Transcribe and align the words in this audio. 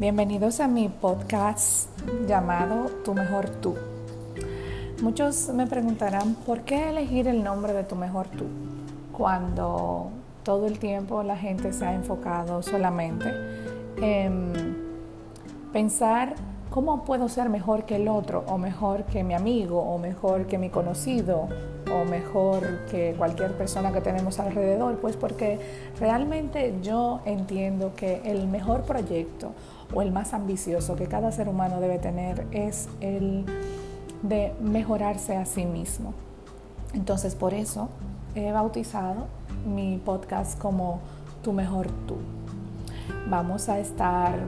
Bienvenidos 0.00 0.60
a 0.60 0.68
mi 0.68 0.88
podcast 0.88 1.88
llamado 2.28 2.86
Tu 3.04 3.14
Mejor 3.14 3.48
Tú. 3.48 3.74
Muchos 5.02 5.48
me 5.48 5.66
preguntarán 5.66 6.36
por 6.36 6.60
qué 6.60 6.90
elegir 6.90 7.26
el 7.26 7.42
nombre 7.42 7.72
de 7.72 7.82
Tu 7.82 7.96
Mejor 7.96 8.28
Tú 8.28 8.44
cuando 9.10 10.10
todo 10.44 10.68
el 10.68 10.78
tiempo 10.78 11.24
la 11.24 11.36
gente 11.36 11.72
se 11.72 11.84
ha 11.84 11.94
enfocado 11.94 12.62
solamente 12.62 13.28
en 13.96 14.76
pensar 15.72 16.36
cómo 16.70 17.04
puedo 17.04 17.28
ser 17.28 17.48
mejor 17.48 17.84
que 17.84 17.96
el 17.96 18.08
otro 18.08 18.44
o 18.46 18.58
mejor 18.58 19.04
que 19.04 19.24
mi 19.24 19.34
amigo 19.34 19.80
o 19.80 19.98
mejor 19.98 20.46
que 20.46 20.58
mi 20.58 20.70
conocido 20.70 21.48
o 21.90 22.04
mejor 22.04 22.84
que 22.90 23.14
cualquier 23.16 23.56
persona 23.56 23.92
que 23.92 24.00
tenemos 24.00 24.38
alrededor, 24.38 24.98
pues 24.98 25.16
porque 25.16 25.58
realmente 25.98 26.74
yo 26.82 27.20
entiendo 27.24 27.92
que 27.96 28.20
el 28.24 28.46
mejor 28.46 28.82
proyecto 28.82 29.52
o 29.94 30.02
el 30.02 30.12
más 30.12 30.34
ambicioso 30.34 30.96
que 30.96 31.06
cada 31.06 31.32
ser 31.32 31.48
humano 31.48 31.80
debe 31.80 31.98
tener 31.98 32.46
es 32.50 32.88
el 33.00 33.46
de 34.22 34.52
mejorarse 34.60 35.36
a 35.36 35.46
sí 35.46 35.64
mismo. 35.64 36.12
Entonces 36.92 37.34
por 37.34 37.54
eso 37.54 37.88
he 38.34 38.52
bautizado 38.52 39.26
mi 39.66 39.98
podcast 40.04 40.58
como 40.58 41.00
Tu 41.42 41.52
mejor 41.52 41.86
tú. 42.06 42.16
Vamos 43.30 43.68
a 43.68 43.78
estar 43.78 44.38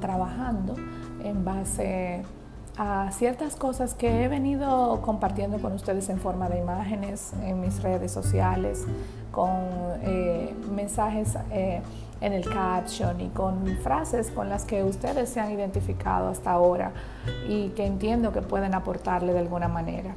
trabajando 0.00 0.74
en 1.24 1.44
base 1.44 2.22
a 2.76 3.10
ciertas 3.12 3.56
cosas 3.56 3.94
que 3.94 4.24
he 4.24 4.28
venido 4.28 5.00
compartiendo 5.02 5.58
con 5.58 5.72
ustedes 5.72 6.08
en 6.08 6.18
forma 6.18 6.48
de 6.48 6.58
imágenes 6.58 7.32
en 7.42 7.60
mis 7.60 7.82
redes 7.82 8.10
sociales, 8.10 8.84
con 9.30 9.50
eh, 10.02 10.54
mensajes 10.74 11.36
eh, 11.52 11.80
en 12.20 12.32
el 12.32 12.48
caption 12.48 13.20
y 13.20 13.28
con 13.28 13.66
frases 13.82 14.30
con 14.30 14.48
las 14.48 14.64
que 14.64 14.82
ustedes 14.82 15.28
se 15.28 15.40
han 15.40 15.50
identificado 15.52 16.28
hasta 16.28 16.50
ahora 16.50 16.92
y 17.48 17.68
que 17.70 17.86
entiendo 17.86 18.32
que 18.32 18.42
pueden 18.42 18.74
aportarle 18.74 19.32
de 19.32 19.40
alguna 19.40 19.68
manera 19.68 20.14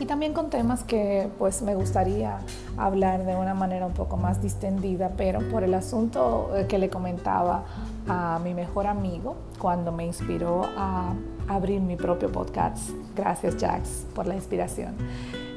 y 0.00 0.06
también 0.06 0.32
con 0.32 0.48
temas 0.50 0.84
que 0.84 1.28
pues 1.38 1.62
me 1.62 1.74
gustaría 1.74 2.38
hablar 2.76 3.24
de 3.24 3.34
una 3.34 3.54
manera 3.54 3.86
un 3.86 3.94
poco 3.94 4.16
más 4.16 4.40
distendida, 4.40 5.12
pero 5.16 5.40
por 5.50 5.64
el 5.64 5.74
asunto 5.74 6.50
eh, 6.54 6.66
que 6.68 6.78
le 6.78 6.88
comentaba 6.88 7.64
a 8.08 8.38
mi 8.42 8.54
mejor 8.54 8.86
amigo 8.86 9.36
cuando 9.58 9.90
me 9.90 10.06
inspiró 10.06 10.62
a 10.76 11.14
abrir 11.48 11.80
mi 11.80 11.96
propio 11.96 12.30
podcast. 12.30 12.90
Gracias 13.16 13.56
Jax 13.58 14.06
por 14.14 14.26
la 14.26 14.34
inspiración. 14.34 14.94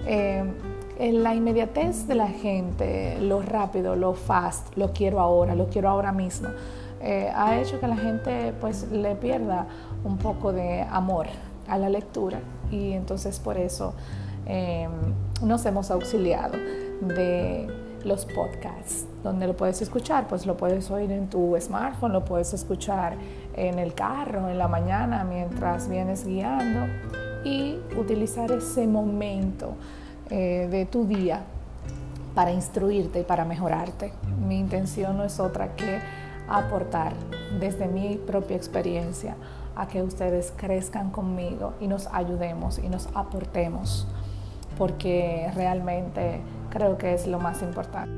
Eh, 0.07 0.43
en 0.97 1.23
la 1.23 1.33
inmediatez 1.33 2.07
de 2.07 2.15
la 2.15 2.27
gente, 2.27 3.17
lo 3.21 3.41
rápido, 3.41 3.95
lo 3.95 4.13
fast, 4.13 4.75
lo 4.75 4.91
quiero 4.91 5.19
ahora, 5.19 5.55
lo 5.55 5.67
quiero 5.67 5.89
ahora 5.89 6.11
mismo, 6.11 6.49
eh, 7.01 7.31
ha 7.35 7.59
hecho 7.59 7.79
que 7.79 7.87
la 7.87 7.97
gente 7.97 8.53
pues 8.61 8.91
le 8.91 9.15
pierda 9.15 9.65
un 10.03 10.17
poco 10.17 10.51
de 10.51 10.81
amor 10.81 11.27
a 11.67 11.77
la 11.77 11.89
lectura 11.89 12.39
y 12.69 12.91
entonces 12.91 13.39
por 13.39 13.57
eso 13.57 13.93
Em, 14.45 14.91
nos 15.41 15.65
hemos 15.65 15.91
auxiliado 15.91 16.57
de 17.01 17.67
los 18.03 18.25
podcasts, 18.25 19.05
donde 19.23 19.47
lo 19.47 19.55
puedes 19.55 19.81
escuchar, 19.81 20.27
pues 20.27 20.45
lo 20.45 20.57
puedes 20.57 20.89
oír 20.89 21.11
en 21.11 21.29
tu 21.29 21.55
smartphone, 21.59 22.13
lo 22.13 22.25
puedes 22.25 22.53
escuchar 22.53 23.15
en 23.55 23.79
el 23.79 23.93
carro, 23.93 24.49
en 24.49 24.57
la 24.57 24.67
mañana, 24.67 25.23
mientras 25.23 25.87
vienes 25.87 26.25
guiando 26.25 26.91
y 27.43 27.79
utilizar 27.97 28.51
ese 28.51 28.87
momento 28.87 29.73
eh, 30.29 30.67
de 30.69 30.85
tu 30.85 31.05
día 31.05 31.41
para 32.33 32.51
instruirte 32.51 33.19
y 33.19 33.23
para 33.23 33.45
mejorarte. 33.45 34.13
Mi 34.47 34.59
intención 34.59 35.17
no 35.17 35.23
es 35.23 35.39
otra 35.39 35.75
que 35.75 35.99
aportar 36.47 37.13
desde 37.59 37.87
mi 37.87 38.15
propia 38.15 38.57
experiencia 38.57 39.35
a 39.75 39.87
que 39.87 40.01
ustedes 40.01 40.53
crezcan 40.55 41.11
conmigo 41.11 41.73
y 41.79 41.87
nos 41.87 42.07
ayudemos 42.07 42.79
y 42.79 42.89
nos 42.89 43.07
aportemos 43.13 44.07
porque 44.81 45.47
realmente 45.53 46.41
creo 46.71 46.97
que 46.97 47.13
es 47.13 47.27
lo 47.27 47.37
más 47.37 47.61
importante. 47.61 48.11